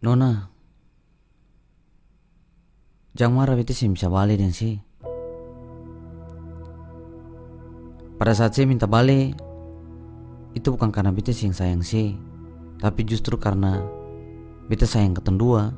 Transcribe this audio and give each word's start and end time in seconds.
Nona 0.00 0.48
Jangan 3.12 3.36
marah 3.36 3.52
beta 3.52 3.76
sih 3.76 3.84
bisa 3.92 4.08
balik 4.08 4.40
dan 4.40 4.48
sih 4.48 4.80
Pada 8.16 8.32
saat 8.32 8.56
saya 8.56 8.64
minta 8.64 8.88
balik 8.88 9.36
Itu 10.56 10.72
bukan 10.72 10.88
karena 10.88 11.12
beta 11.12 11.36
sih 11.36 11.52
yang 11.52 11.56
sayang 11.56 11.84
sih 11.84 12.16
Tapi 12.80 13.04
justru 13.04 13.36
karena 13.36 13.84
Beta 14.70 14.86
sayang 14.86 15.18
ketemu 15.18 15.36
dua. 15.36 15.74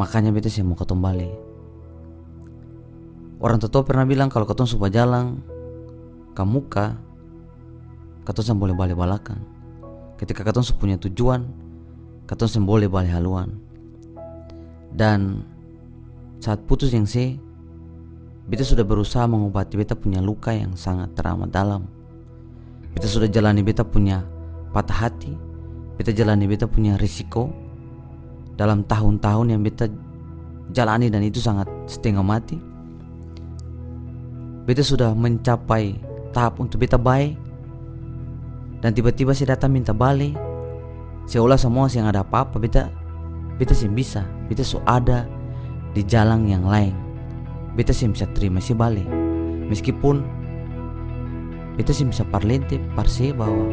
Makanya 0.00 0.32
beta 0.32 0.48
sih 0.48 0.64
mau 0.64 0.72
ketemu 0.72 1.04
balik. 1.04 1.34
Orang 3.44 3.60
tua 3.60 3.84
pernah 3.84 4.08
bilang 4.08 4.32
kalau 4.32 4.48
ketemu 4.48 4.66
sudah 4.72 4.90
jalan 4.90 5.38
Kamuka 6.32 6.98
Ketemu 8.24 8.58
boleh 8.58 8.74
balik 8.74 8.98
balakan 8.98 9.38
Ketika 10.18 10.42
ketemu 10.42 10.66
punya 10.74 10.96
tujuan 10.98 11.67
Katong 12.28 12.68
boleh 12.68 12.92
balik 12.92 13.16
haluan. 13.16 13.56
Dan 14.92 15.40
saat 16.44 16.60
putus 16.68 16.92
yang 16.92 17.08
se 17.08 17.40
Beta 18.48 18.64
sudah 18.64 18.80
berusaha 18.80 19.28
mengobati 19.28 19.76
beta 19.76 19.92
punya 19.92 20.24
luka 20.24 20.56
yang 20.56 20.72
sangat 20.72 21.12
teramat 21.12 21.52
dalam. 21.52 21.84
Beta 22.96 23.04
sudah 23.04 23.28
jalani 23.28 23.60
beta 23.60 23.84
punya 23.84 24.24
patah 24.72 25.04
hati. 25.04 25.36
Beta 26.00 26.16
jalani 26.16 26.48
beta 26.48 26.64
punya 26.64 26.96
risiko. 26.96 27.52
Dalam 28.56 28.88
tahun-tahun 28.88 29.52
yang 29.52 29.60
beta 29.60 29.84
jalani 30.72 31.12
dan 31.12 31.28
itu 31.28 31.44
sangat 31.44 31.68
setengah 31.84 32.24
mati. 32.24 32.56
Beta 34.64 34.80
sudah 34.80 35.12
mencapai 35.12 36.00
tahap 36.32 36.56
untuk 36.56 36.80
beta 36.80 36.96
baik. 36.96 37.36
Dan 38.80 38.96
tiba-tiba 38.96 39.36
saya 39.36 39.60
datang 39.60 39.76
minta 39.76 39.92
balik 39.92 40.47
seolah 41.28 41.60
semua 41.60 41.92
yang 41.92 42.08
ada 42.08 42.24
apa-apa 42.24 42.56
beta. 42.56 42.88
Beta 43.60 43.76
sih 43.76 43.92
bisa. 43.92 44.24
Beta 44.48 44.64
so 44.64 44.80
ada 44.88 45.28
di 45.92 46.00
jalan 46.00 46.48
yang 46.48 46.64
lain. 46.64 46.96
Beta 47.76 47.92
sih 47.92 48.08
bisa 48.08 48.24
terima 48.32 48.58
sih 48.58 48.72
balik. 48.72 49.06
Meskipun 49.68 50.24
beta 51.76 51.92
sih 51.92 52.08
bisa 52.08 52.24
parlente 52.26 52.80
parse 52.96 53.30
bahwa 53.36 53.68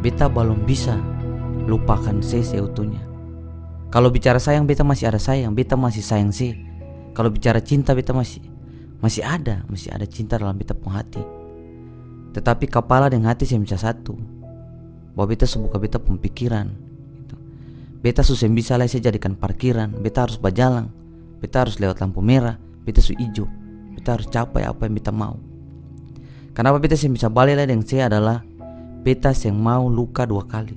beta 0.00 0.30
belum 0.30 0.64
bisa 0.64 0.96
lupakan 1.68 2.24
saya 2.24 2.40
seutuhnya 2.40 3.10
kalau 3.90 4.06
bicara 4.06 4.38
sayang 4.38 4.70
beta 4.70 4.86
masih 4.86 5.10
ada 5.10 5.18
sayang. 5.18 5.50
Beta 5.50 5.74
masih 5.74 5.98
sayang 5.98 6.30
sih. 6.30 6.54
Kalau 7.10 7.26
bicara 7.26 7.58
cinta 7.58 7.90
beta 7.90 8.14
masih 8.14 8.38
masih 9.02 9.26
ada. 9.26 9.66
Masih 9.66 9.90
ada 9.90 10.06
cinta 10.06 10.38
dalam 10.38 10.54
beta 10.54 10.78
pun 10.78 10.94
hati. 10.94 11.18
Tetapi 12.30 12.70
kepala 12.70 13.10
dan 13.10 13.26
hati 13.26 13.50
saya 13.50 13.58
bisa 13.58 13.74
satu 13.74 14.39
bahwa 15.20 15.36
beta 15.36 15.44
sebuka 15.44 15.76
beta 15.76 16.00
pemikiran 16.00 16.72
gitu. 17.20 17.36
beta 18.00 18.24
susah 18.24 18.48
bisa 18.48 18.80
lah 18.80 18.88
saya 18.88 19.12
jadikan 19.12 19.36
parkiran. 19.36 19.92
Beta 20.00 20.24
harus 20.24 20.40
berjalan. 20.40 20.88
Beta 21.44 21.60
harus 21.60 21.76
lewat 21.76 22.00
lampu 22.00 22.24
merah. 22.24 22.56
Beta 22.88 23.04
su 23.04 23.12
hijau. 23.12 23.44
Beta 23.92 24.16
harus 24.16 24.24
capai 24.32 24.64
apa 24.64 24.88
yang 24.88 24.96
beta 24.96 25.12
mau. 25.12 25.36
Kenapa 26.56 26.80
beta 26.80 26.96
yang 26.96 27.12
bisa 27.12 27.28
balik 27.28 27.60
lah 27.60 27.68
dengan 27.68 27.84
saya 27.84 28.08
adalah 28.08 28.40
beta 29.04 29.36
yang 29.44 29.60
mau 29.60 29.92
luka 29.92 30.24
dua 30.24 30.40
kali. 30.48 30.72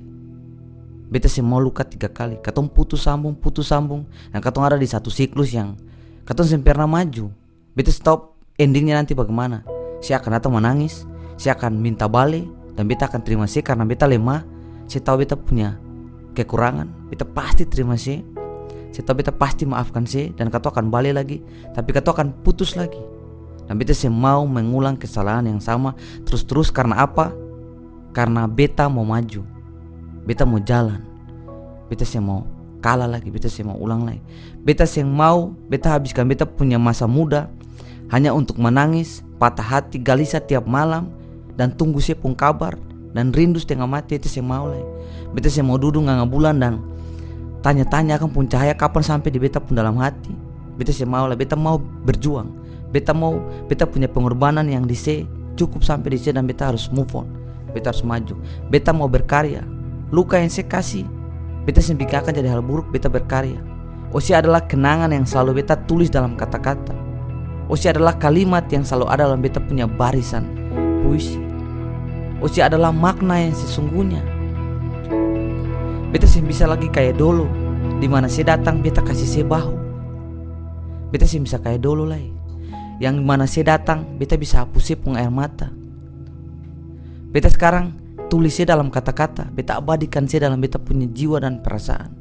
Beta 1.08 1.32
yang 1.32 1.48
mau 1.48 1.64
luka 1.64 1.88
tiga 1.88 2.12
kali. 2.12 2.36
Katong 2.44 2.68
putus 2.68 3.08
sambung 3.08 3.40
putus 3.40 3.72
sambung. 3.72 4.04
Dan 4.36 4.44
katong 4.44 4.68
ada 4.68 4.76
di 4.76 4.92
satu 4.92 5.08
siklus 5.08 5.56
yang 5.56 5.80
katong 6.28 6.60
yang 6.60 6.68
pernah 6.68 6.84
maju. 6.84 7.32
Beta 7.80 7.96
stop 7.96 8.36
endingnya 8.60 9.00
nanti 9.00 9.16
bagaimana? 9.16 9.64
Saya 10.04 10.20
akan 10.20 10.36
datang 10.36 10.52
menangis. 10.52 11.08
Saya 11.40 11.56
akan 11.56 11.80
minta 11.80 12.12
balik 12.12 12.44
dan 12.74 12.84
beta 12.90 13.06
akan 13.06 13.22
terima 13.22 13.46
sih 13.46 13.62
karena 13.62 13.86
beta 13.86 14.10
lemah 14.10 14.42
saya 14.90 15.02
tahu 15.06 15.24
beta 15.24 15.38
punya 15.38 15.78
kekurangan 16.34 16.90
beta 17.14 17.26
pasti 17.30 17.64
terima 17.70 17.94
sih. 17.94 18.26
Saya 18.94 19.10
tahu 19.10 19.26
beta 19.26 19.34
pasti 19.34 19.66
maafkan 19.66 20.06
sih 20.06 20.30
dan 20.38 20.54
kata 20.54 20.70
akan 20.70 20.94
balik 20.94 21.18
lagi. 21.18 21.38
Tapi 21.74 21.90
kata 21.94 22.14
akan 22.14 22.30
putus 22.46 22.78
lagi. 22.78 23.02
Dan 23.66 23.82
beta 23.82 23.90
saya 23.90 24.14
mau 24.14 24.46
mengulang 24.46 24.94
kesalahan 24.94 25.50
yang 25.50 25.58
sama 25.58 25.98
terus-terus 26.30 26.70
karena 26.70 27.02
apa? 27.02 27.34
Karena 28.14 28.46
beta 28.46 28.86
mau 28.86 29.02
maju. 29.02 29.42
Beta 30.30 30.46
mau 30.46 30.62
jalan. 30.62 31.02
Beta 31.90 32.06
saya 32.06 32.22
mau 32.22 32.46
kalah 32.86 33.10
lagi. 33.10 33.34
Beta 33.34 33.50
saya 33.50 33.74
mau 33.74 33.78
ulang 33.82 34.06
lagi. 34.06 34.22
Beta 34.62 34.86
saya 34.86 35.10
mau 35.10 35.58
beta 35.70 35.90
habiskan. 35.90 36.30
Beta 36.30 36.46
punya 36.46 36.78
masa 36.78 37.10
muda. 37.10 37.50
Hanya 38.14 38.30
untuk 38.30 38.62
menangis 38.62 39.26
patah 39.42 39.66
hati 39.66 39.98
galisa 39.98 40.38
tiap 40.38 40.70
malam 40.70 41.10
dan 41.56 41.74
tunggu 41.74 42.02
saya 42.02 42.18
pun 42.18 42.34
kabar 42.34 42.74
dan 43.14 43.30
rindu 43.30 43.62
setengah 43.62 43.86
mati 43.86 44.18
itu 44.18 44.26
saya 44.26 44.46
mau 44.46 44.66
lah. 44.66 44.82
Beta 45.34 45.50
saya 45.50 45.66
mau 45.66 45.78
duduk 45.78 46.06
nggak 46.06 46.30
bulan 46.30 46.58
dan 46.58 46.82
tanya-tanya 47.62 48.18
akan 48.18 48.30
pun 48.34 48.46
cahaya 48.50 48.74
kapan 48.74 49.06
sampai 49.06 49.30
di 49.30 49.38
beta 49.38 49.62
pun 49.62 49.78
dalam 49.78 49.98
hati. 50.02 50.34
Beta 50.74 50.90
saya 50.90 51.06
mau 51.06 51.30
lah, 51.30 51.38
beta 51.38 51.54
mau 51.54 51.78
berjuang. 51.78 52.50
Beta 52.90 53.14
mau, 53.14 53.42
beta 53.70 53.86
punya 53.90 54.10
pengorbanan 54.10 54.70
yang 54.70 54.86
di 54.86 54.98
cukup 55.58 55.86
sampai 55.86 56.14
di 56.14 56.18
dan 56.30 56.46
beta 56.50 56.74
harus 56.74 56.90
move 56.90 57.14
on. 57.14 57.30
Beta 57.74 57.94
harus 57.94 58.06
maju. 58.06 58.38
Beta 58.70 58.94
mau 58.94 59.10
berkarya. 59.10 59.66
Luka 60.14 60.38
yang 60.38 60.50
saya 60.50 60.70
kasih, 60.70 61.06
beta 61.66 61.82
akan 61.82 62.34
jadi 62.34 62.50
hal 62.50 62.62
buruk. 62.62 62.90
Beta 62.94 63.10
berkarya. 63.10 63.58
Osi 64.14 64.38
adalah 64.38 64.62
kenangan 64.70 65.10
yang 65.10 65.26
selalu 65.26 65.66
beta 65.66 65.74
tulis 65.90 66.14
dalam 66.14 66.38
kata-kata. 66.38 66.94
Osi 67.66 67.90
adalah 67.90 68.14
kalimat 68.22 68.70
yang 68.70 68.86
selalu 68.86 69.10
ada 69.10 69.26
dalam 69.26 69.42
beta 69.42 69.58
punya 69.58 69.90
barisan 69.90 70.63
puisi. 71.04 71.36
Osi 72.40 72.64
adalah 72.64 72.96
makna 72.96 73.44
yang 73.44 73.52
sesungguhnya. 73.52 74.24
Beta 76.16 76.24
sih 76.24 76.40
bisa 76.40 76.64
lagi 76.64 76.88
kayak 76.88 77.20
dulu, 77.20 77.48
di 78.00 78.08
mana 78.08 78.32
saya 78.32 78.56
datang 78.56 78.80
beta 78.80 79.04
kasih 79.04 79.28
saya 79.28 79.46
bahu. 79.48 79.76
Beta 81.12 81.28
sih 81.28 81.44
bisa 81.44 81.60
kayak 81.60 81.84
dulu 81.84 82.08
lagi, 82.08 82.32
yang 83.04 83.20
mana 83.22 83.44
saya 83.44 83.76
datang 83.76 84.16
beta 84.16 84.40
bisa 84.40 84.64
hapus 84.64 84.96
pun 84.98 85.20
air 85.20 85.30
mata. 85.34 85.70
Beta 87.34 87.50
sekarang 87.50 87.98
tulis 88.30 88.54
saya 88.54 88.78
dalam 88.78 88.94
kata-kata, 88.94 89.50
beta 89.50 89.82
abadikan 89.82 90.30
saya 90.30 90.50
dalam 90.50 90.62
beta 90.62 90.78
punya 90.78 91.10
jiwa 91.10 91.42
dan 91.42 91.62
perasaan. 91.66 92.14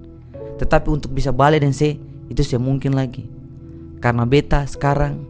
Tetapi 0.56 0.88
untuk 0.88 1.12
bisa 1.12 1.34
balik 1.34 1.60
dan 1.60 1.76
saya 1.76 1.98
itu 2.32 2.41
saya 2.41 2.60
mungkin 2.62 2.97
lagi, 2.97 3.28
karena 4.00 4.25
beta 4.25 4.65
sekarang 4.65 5.21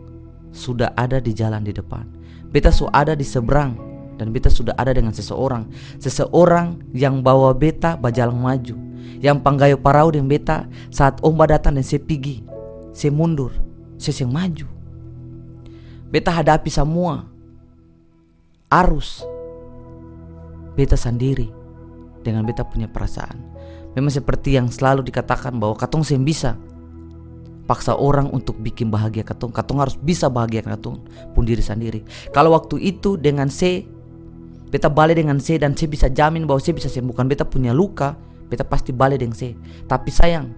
sudah 0.54 0.94
ada 0.94 1.18
di 1.18 1.34
jalan 1.34 1.66
di 1.66 1.74
depan. 1.74 2.21
Beta 2.52 2.68
sudah 2.68 2.92
ada 2.92 3.12
di 3.16 3.24
seberang 3.24 3.74
dan 4.20 4.28
beta 4.28 4.52
sudah 4.52 4.76
ada 4.76 4.92
dengan 4.92 5.10
seseorang. 5.10 5.66
Seseorang 5.96 6.92
yang 6.92 7.24
bawa 7.24 7.56
beta 7.56 7.96
berjalan 7.96 8.36
maju 8.36 8.76
yang 9.24 9.40
panggayo 9.40 9.80
parau 9.80 10.12
dengan 10.12 10.28
beta 10.28 10.68
saat 10.92 11.18
omba 11.24 11.48
datang 11.48 11.78
dan 11.78 11.86
saya 11.86 12.02
pergi 12.04 12.44
saya 12.92 13.10
mundur 13.10 13.50
saya 13.96 14.28
yang 14.28 14.32
maju. 14.36 14.68
Beta 16.12 16.28
hadapi 16.28 16.68
semua 16.68 17.24
arus 18.68 19.24
beta 20.76 20.96
sendiri 20.96 21.48
dengan 22.20 22.44
beta 22.44 22.68
punya 22.68 22.86
perasaan. 22.86 23.40
Memang 23.92 24.12
seperti 24.12 24.56
yang 24.56 24.68
selalu 24.72 25.04
dikatakan 25.04 25.56
bahwa 25.56 25.76
katong 25.76 26.04
saya 26.04 26.20
bisa 26.20 26.56
paksa 27.72 27.96
orang 27.96 28.28
untuk 28.28 28.60
bikin 28.60 28.92
bahagia 28.92 29.24
katong 29.24 29.48
katong 29.48 29.80
harus 29.80 29.96
bisa 29.96 30.28
bahagia 30.28 30.60
katong 30.60 31.00
pun 31.32 31.42
diri 31.48 31.64
sendiri 31.64 32.04
kalau 32.36 32.52
waktu 32.52 32.76
itu 32.84 33.16
dengan 33.16 33.48
saya 33.48 33.80
Beta 34.72 34.88
balik 34.88 35.20
dengan 35.20 35.36
C 35.36 35.60
dan 35.60 35.76
C 35.76 35.84
bisa 35.84 36.08
jamin 36.08 36.48
bahwa 36.48 36.56
C 36.56 36.72
bisa 36.72 36.88
sembuhkan 36.88 37.28
beta 37.28 37.44
punya 37.44 37.76
luka. 37.76 38.16
Beta 38.48 38.64
pasti 38.64 38.88
balik 38.88 39.20
dengan 39.20 39.36
C. 39.36 39.52
Tapi 39.84 40.08
sayang, 40.08 40.48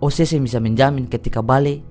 OC 0.00 0.24
saya 0.24 0.40
bisa 0.40 0.56
menjamin 0.56 1.04
ketika 1.04 1.44
balik 1.44 1.84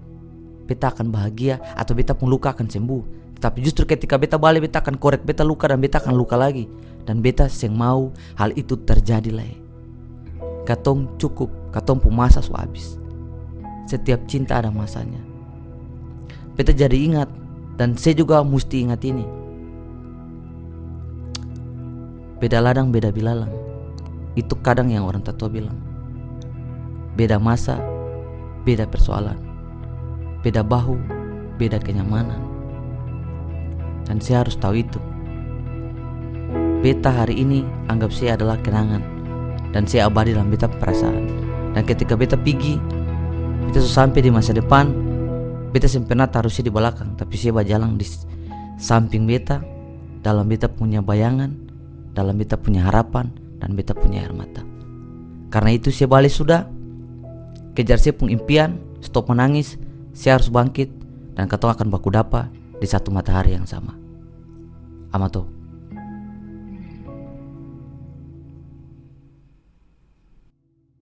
beta 0.66 0.90
akan 0.90 1.14
bahagia 1.14 1.62
atau 1.78 1.94
beta 1.94 2.18
pun 2.18 2.34
luka 2.34 2.50
akan 2.50 2.66
sembuh. 2.66 3.02
Tapi 3.38 3.62
justru 3.62 3.86
ketika 3.86 4.18
beta 4.18 4.42
balik 4.42 4.66
beta 4.66 4.82
akan 4.82 4.98
korek 4.98 5.22
beta 5.22 5.46
luka 5.46 5.70
dan 5.70 5.78
beta 5.78 6.02
akan 6.02 6.18
luka 6.18 6.34
lagi. 6.34 6.66
Dan 7.06 7.22
beta 7.22 7.46
yang 7.46 7.78
mau 7.78 8.10
hal 8.34 8.58
itu 8.58 8.74
terjadi 8.82 9.30
lah. 9.30 9.46
Katong 10.66 11.14
cukup, 11.22 11.54
katong 11.70 12.02
pun 12.02 12.10
masa 12.10 12.42
su 12.42 12.58
habis. 12.58 12.98
Setiap 13.88 14.28
cinta 14.28 14.60
ada 14.60 14.68
masanya. 14.68 15.24
Beta 16.60 16.76
jadi 16.76 16.94
ingat 16.94 17.32
dan 17.80 17.96
saya 17.96 18.20
juga 18.20 18.44
mesti 18.44 18.84
ingat 18.84 19.00
ini. 19.08 19.24
Beda 22.44 22.60
ladang 22.60 22.92
beda 22.92 23.16
bilalang. 23.16 23.50
Itu 24.36 24.60
kadang 24.60 24.92
yang 24.92 25.08
orang 25.08 25.24
tua 25.24 25.48
bilang. 25.48 25.80
Beda 27.18 27.42
masa 27.42 27.80
Beda 28.68 28.84
persoalan. 28.84 29.40
Beda 30.44 30.60
bahu 30.68 31.00
Beda 31.56 31.80
kenyamanan. 31.80 32.44
Dan 34.04 34.20
saya 34.20 34.44
harus 34.44 34.60
tahu 34.60 34.84
itu. 34.84 35.00
Beta 36.84 37.10
hari 37.10 37.40
ini 37.40 37.64
anggap 37.88 38.12
saya 38.12 38.36
adalah 38.36 38.60
kenangan. 38.60 39.02
Dan 39.72 39.88
saya 39.88 40.12
abadi 40.12 40.36
dalam 40.36 40.52
beta 40.52 40.68
perasaan. 40.68 41.32
Dan 41.74 41.84
ketika 41.88 42.14
beta 42.14 42.36
pergi 42.36 42.78
Beta 43.68 43.84
sampai 43.84 44.24
di 44.24 44.32
masa 44.32 44.56
depan 44.56 44.88
Beta 45.76 45.92
sempena 45.92 46.24
taruhnya 46.32 46.64
di 46.64 46.72
belakang 46.72 47.20
Tapi 47.20 47.36
saya 47.36 47.52
berjalan 47.52 48.00
di 48.00 48.08
samping 48.80 49.28
beta. 49.28 49.60
Dalam 50.24 50.48
beta 50.48 50.72
punya 50.72 51.04
bayangan 51.04 51.68
dalam 52.18 52.34
beta 52.34 52.58
punya 52.58 52.90
harapan 52.90 53.30
dan 53.62 53.78
beta 53.78 53.94
punya 53.94 54.26
air 54.26 54.34
mata. 54.34 54.66
Karena 55.54 55.78
itu 55.78 55.94
saya 55.94 56.10
balik 56.10 56.34
sudah. 56.34 56.66
Kejar 57.78 58.02
saya 58.02 58.18
pun 58.18 58.34
impian 58.34 58.82
Stop 59.06 59.30
menangis 59.30 59.78
Saya 60.18 60.42
harus 60.42 60.50
bangkit 60.50 60.90
Dan 61.38 61.46
ketemu 61.46 61.78
akan 61.78 61.88
baku 61.94 62.10
dapa 62.10 62.50
Di 62.82 62.90
satu 62.90 63.14
matahari 63.14 63.54
yang 63.54 63.70
sama. 63.70 63.94
Amato 65.14 65.57